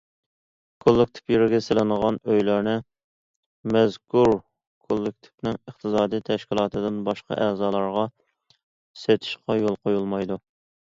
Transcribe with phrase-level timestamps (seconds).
[0.83, 2.71] كوللېكتىپ يېرىگە سېلىنغان ئۆيلەرنى
[3.75, 4.31] مەزكۇر
[4.85, 8.07] كوللېكتىپنىڭ ئىقتىسادىي تەشكىلاتىدىن باشقا ئەزالارغا
[9.03, 10.45] سېتىشقا يول قويۇلمايدۇ.